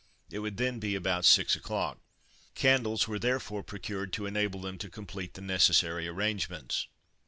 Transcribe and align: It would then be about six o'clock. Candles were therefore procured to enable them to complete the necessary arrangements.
It 0.31 0.39
would 0.39 0.57
then 0.57 0.79
be 0.79 0.95
about 0.95 1.25
six 1.25 1.55
o'clock. 1.55 1.99
Candles 2.55 3.07
were 3.07 3.19
therefore 3.19 3.61
procured 3.61 4.11
to 4.13 4.25
enable 4.25 4.59
them 4.61 4.79
to 4.79 4.89
complete 4.89 5.35
the 5.35 5.41
necessary 5.41 6.07
arrangements. 6.07 6.87